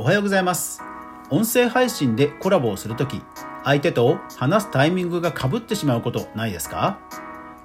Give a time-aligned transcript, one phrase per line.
[0.00, 0.80] おはようございます。
[1.28, 3.20] 音声配信でコラボをするとき
[3.64, 7.00] 相手と話すタイミングがかぶってしまうことないですか？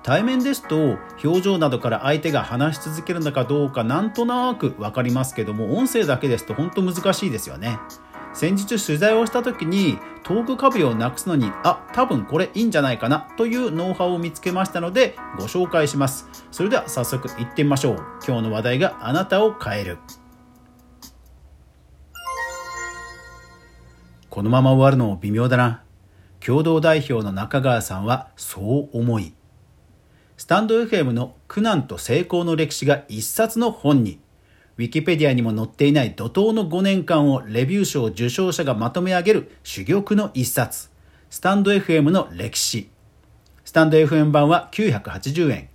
[0.01, 7.77] 対面ですと表情などから相手が話し続けるのかどうかなんとなく分かりますけども音声だけですと本当難しいですよね。
[8.33, 16.27] 先日取材をした時にトーク壁をなくすのにあ多分これいいんじゃないかなというノウハウを見つけましたのでご紹介します。
[16.49, 17.97] それでは早速いってみましょう。
[18.27, 19.99] 今日の話題があなたを変える。
[24.33, 25.83] このまま終わるのも微妙だな
[26.39, 29.31] 共同代表の中川さんはそう思い
[30.37, 34.19] スタンド FM の苦難と成功の歴史が一冊の本に
[34.79, 40.89] ウィキペディアにも載っていない怒涛の5年間をレビュー賞受賞者がまとめ上げる珠玉の一冊、
[41.29, 42.89] スタンド FM の歴史。
[43.63, 45.69] スタンド FM 版は980円。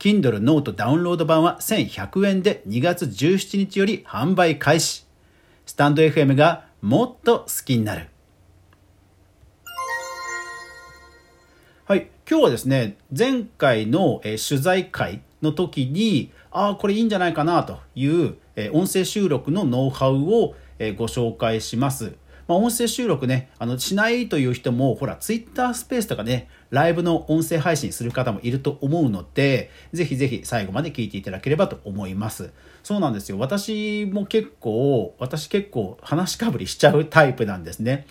[0.00, 5.06] Kindle ノートダウンロード版は1100円で2月17日より販売開始。
[5.64, 8.08] スタンド FM がもっと好きになる。
[11.84, 12.08] はい。
[12.28, 22.14] 今日はですね、前回のえ取材会の時に、ああ、これいいんじゃないかなという、え音声収録のノウハウを、えご紹介します。
[22.50, 32.50] まあ、音声収録ね、あの、しないという人も、ほら、ツイッタースペースとかね、ライブの音声配信する方もいると思うので、ぜひぜひ最後まで聞いていただければと思います。
[32.82, 33.38] そうなんですよ。
[33.38, 38.04] 私も結構、私結構話しかぶりしちゃうタイプなんですね。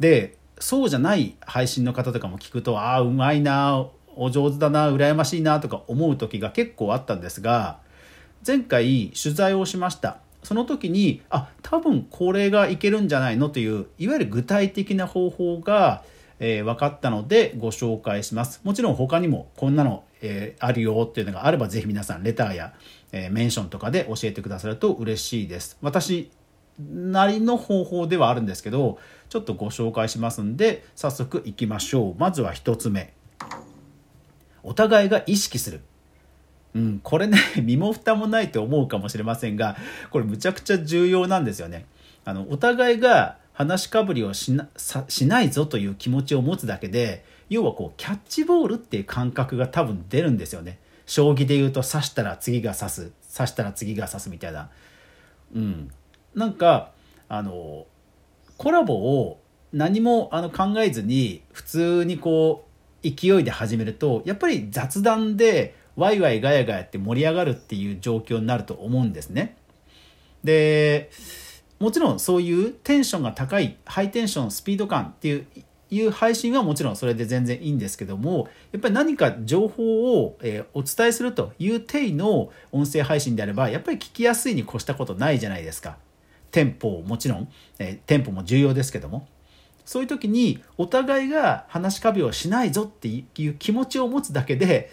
[0.00, 7.78] で、そうじゃない配信の方とかも聞くと、ああ、うまいな、お上手だな羨ましいなとか思う時が結構あったんですが
[8.44, 16.04] 前回取材をしましたその時にあ多分これがいけるんじゃないのといういわゆる具体的な方法が、
[16.38, 18.60] えー、分かったのでご紹介します。
[18.62, 22.74] もちろん他にもこんなの、えー、あるよっていうのがあればぜひ皆さんレターや、
[23.10, 25.78] えー、メンションとかで教えてくださると嬉しいです。
[25.82, 26.30] 私
[26.78, 32.14] なりの方法ではあるんですけどちょっとご紹介しますんで早速いきましょう。
[32.20, 33.14] まずは1つ目。
[34.62, 35.80] お互いが意識する。
[36.76, 39.78] うん、これね、 身も蓋もないと思うかもしれませんが、
[40.10, 41.86] これむちゃくちゃ重要なんですよね。
[42.26, 44.68] あの、お互いが話しかぶりをしな
[45.08, 50.78] しないぞという気持ちを持つだけで、要はこう、キャッチボールっていう感覚が多分出るんですよね。
[51.06, 54.68] 将棋で言うと刺したら次が刺す、刺したら次が刺すみたいな。
[55.54, 55.90] うん。
[56.34, 56.92] なんか、
[57.30, 57.86] あの、
[58.58, 59.40] コラボを
[59.72, 62.66] 何もあの考えずに普通にこ
[63.02, 69.56] う勢いで始めるとやっぱり雑談でワイワイガヤガヤって盛り上がるっていう状況になると思うんですね。
[70.44, 71.10] で
[71.80, 75.46] もちろんそういうテンションが高いハイテンションスピード感っていう
[75.88, 85.96] いう配信はもちろんそれで全然いいんですけどもやっぱり何か情報を、えお伝えするという体の音声配信であればやっぱり聞きやすいに越したことないじゃないですか。
[86.50, 87.48] テンポもちろん、
[87.78, 89.28] えテンポも重要ですけども
[89.84, 94.90] そういう時にお互いが話し壁をしないぞっていう気持ちを持つだけで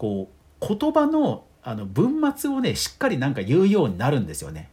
[0.00, 0.30] こ
[0.62, 4.70] う言葉のあの文末をねしっかりなんか言うようになるんですよね。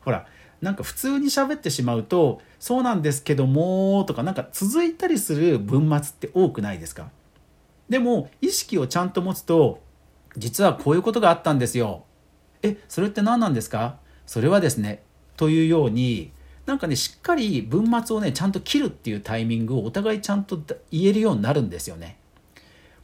[0.00, 0.26] ほら
[0.60, 7.08] なんか普通に喋ってしまうと「そうなんですけども」とかなんか続いたりする文末って多くないですか？
[7.88, 9.80] でも意識をちゃんと持つと
[10.36, 12.04] 実はこういうことがあったんですよ。
[12.62, 13.96] えそれって何なんですか？
[14.26, 15.02] それはですね
[15.38, 16.30] というように
[16.66, 20.60] なんかねしっかり文末をねちゃんと切るっていうタイミングをお互いちゃんと
[20.90, 22.18] 言えるようになるんですよね。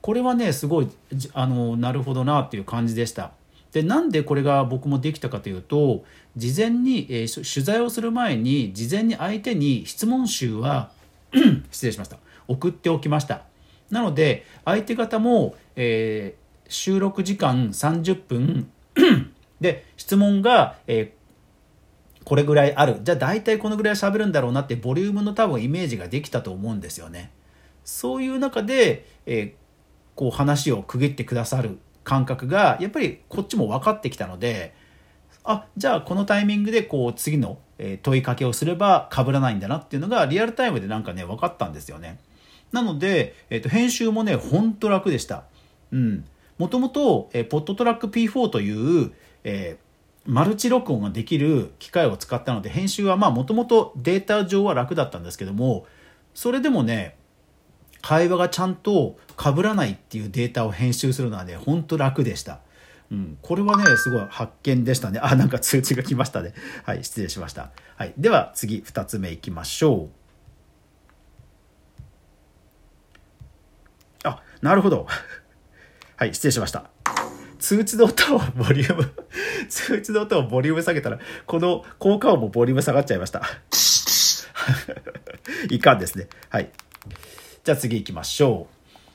[0.01, 0.89] これはねすごい
[1.35, 3.33] あのなるほどなっていう感じでした。
[3.73, 6.05] でなんでこれが僕もできたかというと
[6.37, 10.91] 事前に、えー、取材をする前に事前に相手に質問集は
[11.71, 12.17] 失礼しました
[12.47, 13.43] 送っておきました
[13.91, 18.71] なので相手方も、えー、収録時間30分
[19.61, 27.31] で質問が、えー、これぐらいあるじゃあ大体このぐらい喋るんだろうなってボリュームの多分イメージができたと思うんですよね。
[27.85, 29.55] そういう中で、え、
[30.19, 34.75] こう話を区切ってくださる感覚がやっぱりこっちも分かってきたので
[35.45, 37.59] あじゃあこのタイミングでこう次の
[38.03, 42.19] 問いかけをすれば被らないんだなっていうのがリアルタイムでなんかね分かったんですよね。
[42.73, 45.45] なので、えー、と編集もねほんと楽でした。
[45.93, 46.25] うん。
[46.59, 49.13] もともと、えー、ポットトラック P4 という、
[49.45, 49.89] えー
[50.27, 55.87] マルチ録音ができる機械を使ったので編集はまあもともとデータ上は楽だったんですけども
[56.35, 57.17] それでもね
[58.03, 62.61] 会話がちゃんと被らないっていうデータを編集するのはねほんと楽でした。
[63.11, 65.19] うん、これはね、すごい発見でしたね。
[65.23, 66.53] あ、なんか通知が来ましたね。
[66.85, 67.71] はい、失礼しました。
[67.97, 70.11] はい、では次、2つ目いきましょ
[74.25, 74.29] う。
[74.29, 75.07] あ、なるほど。
[76.17, 76.91] はい、失礼しました。
[77.59, 79.11] 通知の音をボリューム、
[79.69, 83.43] 通知の音をボリューム下げたら、この効果音もボリューム下がっちゃいました。
[85.71, 86.29] いかんですね。
[86.51, 86.71] はい。
[87.69, 88.75] じゃあ次行きましょう。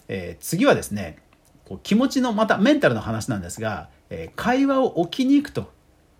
[0.10, 1.18] えー、次はですね、
[1.66, 5.72] こう気持ちの、またメンタルの話なんですが、えー、会話を置きに行くと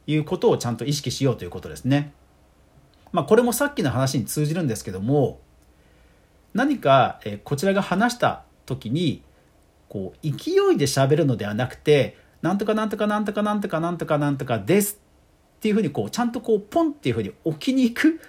[0.08, 2.12] いうことをちゃんと意識しようということですね。
[3.12, 5.42] まあ、これもさっきの話に通じるんですけども、
[6.56, 9.22] 何か、え、こちらが話した時に、
[9.88, 15.00] こう勢いで喋るのではなくてなんとかなんとかなんとかなんとかなんとかなんとかです
[15.58, 18.20] っていうふうにこうちゃんとこうポンっていうふうに置きに行く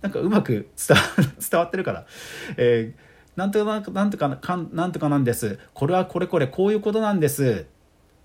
[0.00, 1.02] なんかうまく伝わ
[1.50, 2.06] 伝わってるから、
[2.56, 3.09] えー、
[3.40, 5.58] なんとかなんとかかんなんとかなんです。
[5.72, 7.64] これはこれこれこういうことなんです。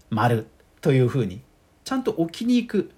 [0.09, 0.47] 丸。
[0.81, 1.41] というふうに。
[1.85, 2.91] ちゃんと置きに行く、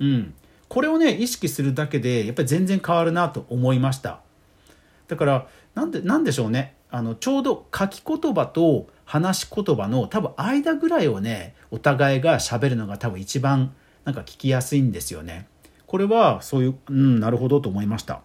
[0.00, 0.34] うん、
[0.68, 4.18] これをね意識するだけでやっぱり全然変わるなと思いました。
[5.06, 5.46] だから
[5.76, 6.74] なんでなんでしょうね。
[6.90, 13.74] あのちょうど書き言葉と話し言葉の多分間ぐらいをねお互いが喋るのが多分一番
[14.04, 15.46] なんか聞きやすいんですよね。
[15.86, 18.22] これはそういううんなるほどと思いました。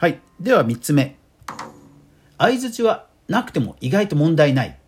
[0.00, 0.18] はい。
[0.40, 1.18] では3つ目。
[2.38, 4.78] 相づちはなくても意外と問題ない。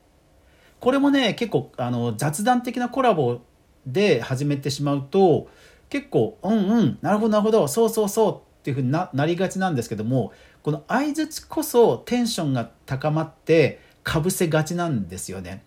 [0.80, 3.42] これもね結構あの雑談的なコラボ
[3.86, 5.50] で始めてしまうと
[5.90, 10.32] 結構うんうんなるほどなるほどそうそうそうっていうふうになりがちなんですけども
[10.62, 15.62] この相づちこそテンションが高まってかぶせがちなんですよね。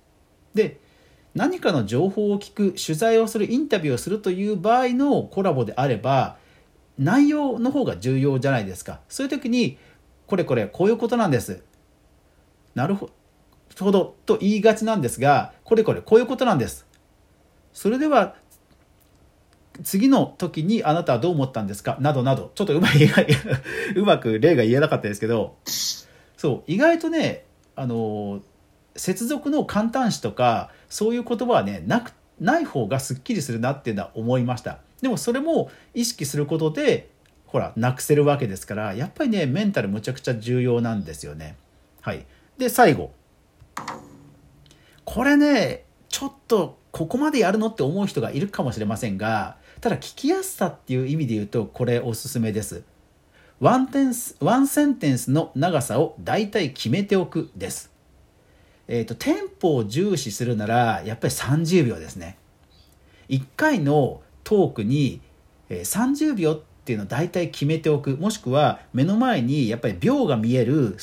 [0.56, 0.80] で
[1.36, 6.44] 何かの情報を聞く取材をするインタビューをするという場合のコラボであれば
[6.98, 9.02] 内容の方が重要じゃないですか。
[9.10, 9.78] そういう時に
[10.28, 11.64] これこれこういうことなんです。
[12.74, 13.10] なるほ
[13.92, 16.86] どと言いがちなんですがこれこれこういうことなんです。
[17.74, 18.36] それでは
[19.84, 21.98] 次の時にあなたはどう思ったんですか？
[22.00, 22.52] などなど。
[22.56, 23.10] ちょっとうまい
[23.96, 25.58] うまく例が言えなかったですけど。
[26.38, 27.46] そう意外とね
[27.76, 28.42] あの
[28.96, 34.80] 接続の簡単詞とかそういう言葉はねなくない方がすっきりするなっていうのは思いました。
[35.02, 37.10] でもそれも意識することで
[37.46, 41.56] ほらなくせるわけですからやっぱりねメンタルむちゃくちゃ重要なんですよね。
[42.02, 42.26] はい。
[42.58, 43.12] で最後。
[45.04, 52.84] これねちょっとここまでやるのって思う人がいるかもしれませんがただ聞きやすさっていう意味で言うとこれおすすめです。
[53.60, 57.92] ワンテンスワンセンテンスの長さを大体決めておくです。
[58.88, 62.38] えっ、ー、とテンポを重視するならやっぱり30秒ですね。
[63.30, 65.20] 1回のトークに
[65.70, 68.16] 30秒っていうのを大体決めておく。
[68.16, 70.96] もしくは目の前にやっぱり秒が見える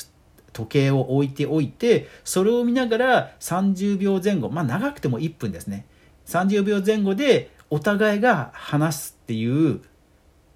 [0.53, 5.85] 時計を置いておいてそれを見ながら30秒前後まあ長くても1分ですね。
[6.25, 9.81] 30秒前後でお互いが話すっていう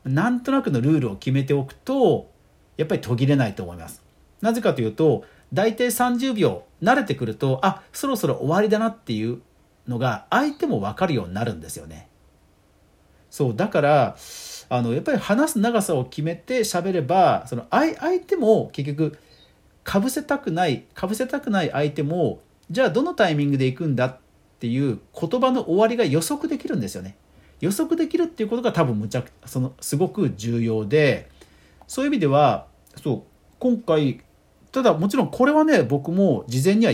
[0.05, 2.31] なんとなくのルールを決めておくと
[2.77, 4.01] やっぱり途切れないと思います。
[4.39, 9.41] なぜかというと大体30秒慣れてくるとあそろそろ終わりだなっていう
[9.87, 12.07] のが相手も分かるようになるんですよね。
[13.37, 14.17] そうだから
[14.67, 19.19] あのやっぱり話す長さを決めて喋ればその相相手も結局
[19.83, 22.39] かぶせたくないかぶせたくない相手も
[22.71, 24.17] じゃあどのタイミングで行くんだっ
[24.59, 27.15] ていう言葉の終わりが予測できるんですよね。
[27.59, 31.29] 予測できるっていうことが多分むちゃくそのすごく重要で
[31.85, 32.65] そういう意味では
[33.03, 33.21] そう
[33.59, 34.21] 今回
[34.71, 36.93] ただもちろんこれはね僕も事前には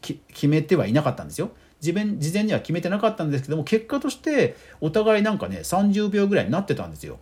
[0.00, 1.52] 決めてはいなかったんですよ。
[1.84, 7.18] 自分事前には決めてなかったんですけども結果としてお互いなんかね30秒ぐらいになってたんですよ。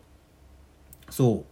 [1.10, 1.44] そ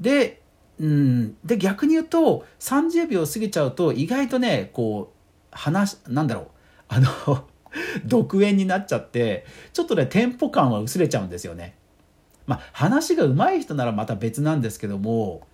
[0.00, 0.42] うで
[0.78, 5.16] うんで逆に言うと30秒過ぎちゃうと意外とねこう
[5.50, 6.46] 話なんだろう
[6.88, 7.46] あの
[8.04, 11.74] 独演になっちゃってちょっとねテンポ感は薄れちゃうんですよね。
[12.46, 15.46] まあ話が上手い人ならまた別なんですけども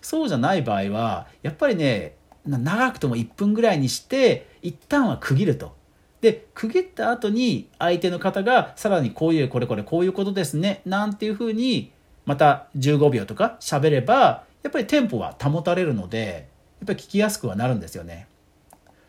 [0.00, 5.77] そうじゃない場合はやっぱりね長くとも1分ぐらいにして一旦は区切ると。
[6.20, 11.92] で区切った後に相手の方がさらにこういうこれこれこういうことですねなんていうふうに
[12.26, 16.48] また15秒とか喋ればやっぱりテンポは保たれるので
[16.80, 18.28] やっぱり聞きやすくはなるんですよね。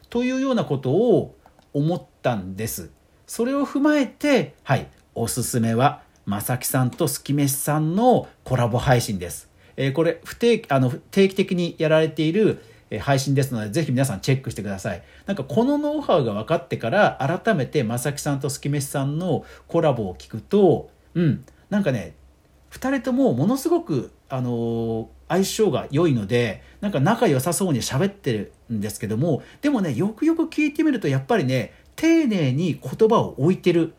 [0.10, 1.36] というようなことを
[1.74, 2.90] 思ったんです。
[3.28, 9.50] それを踏まえて、はい、おすすめは、まさきさんとすきめしさんのコラボ配信です。
[9.78, 12.62] えー、これ不定あの定期的にやられている
[12.98, 15.04] 配信ですので、ぜひ皆さんチェックしてください。
[15.28, 22.16] なんかこのノウハウが分かってから、改めてまさきさんとすきめしさんのコラボを聞くと、うん、なんかね、
[22.72, 33.94] 2人ともものすごく、あのー、相性が良いのでなんか仲良さそうに喋ってるんですけどもでもねよくよく聞いてみるとやっぱりね丁寧に言葉を置いてる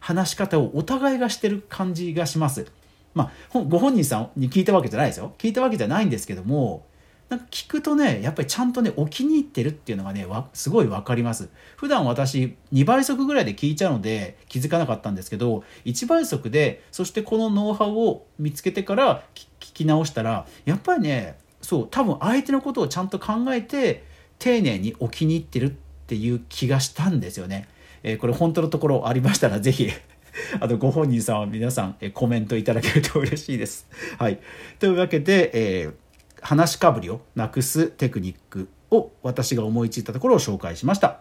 [0.00, 2.66] 話し方をお互いがしてる感じがします。
[3.14, 5.34] まあ、ご本人さんに聞いたわけじゃないですよ。
[5.38, 6.84] 聞いたわけじゃないんですけども、
[7.28, 24.04] なんか聞くとねやっぱりちゃんとねお気に入ってるっていうのがねすごい分かります普段私2倍速ぐらいで聞いちゃうので気づかなかったんですけど1倍速でそしてこのノウハウを見つけてから聞き直したらやっぱりねそう多分相手のことをちゃんと考えて
[24.38, 25.70] 丁寧にお気に入ってるっ
[26.06, 27.68] ていう気がしたんですよね。
[28.04, 29.90] えー、これ本当のところありましたらぜひ
[30.60, 33.88] あとご本人さんは皆さん、コメントいただけると嬉しいです。
[34.18, 34.38] はい。
[34.78, 35.94] というわけで、えー、
[36.42, 41.20] 話しかぶりをなくすテクニックを私が思いついたところを紹介しました。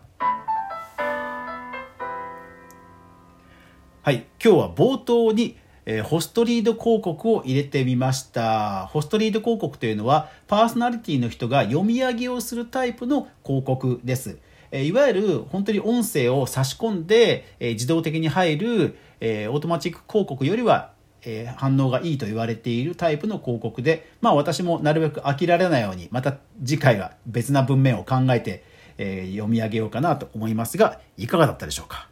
[4.01, 4.25] はい。
[4.43, 5.57] 今日は冒頭に
[5.89, 8.87] えー、ホストリード広告を入れてみました。
[8.87, 14.37] ホストリード広告というのは、パーソナリティの人が読み上げをするタイプの広告です。
[14.71, 20.91] えー、いわゆる本当に音声を差し込んで、えー、自動的に入る、えオートマチック広告よりは
[21.29, 28.63] えー、反応がいいと言われているタイプの広告で、まあ私もなるべく飽きられないように、また次回は別な文面を考えて、
[28.97, 32.07] えー、読み上げようかなと思いますが、いかがだったでしょうか？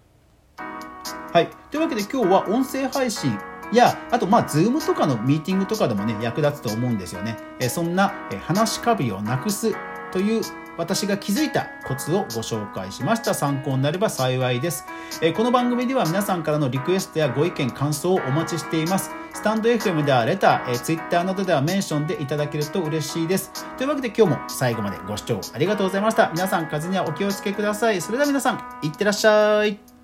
[1.31, 1.47] はい。
[1.71, 3.37] というわけで今日は音声配信
[3.73, 7.37] や、あと、まあ、 Zoom とかのミーティングとかでもね、役立つと思うんですよね。
[7.59, 9.73] えそんな、え話しかぶりをなくす
[10.11, 10.41] という
[10.77, 13.33] 私が気づいたコツをご紹介しました。
[13.33, 14.85] 参考になれば幸いです。
[15.21, 19.11] えこの番組では皆さんからのリクエストやご意見、感想をお待ちしています。
[19.33, 23.51] スタンド FM ではレター、え Twitter などではメンションでいただけると嬉しいです。
[23.77, 26.29] というわけで今日も最後までご視聴ありがとうございました。
[26.31, 28.01] 皆さん風にはお気をつけください。
[28.01, 29.94] それでは皆さん、いってらっしゃい。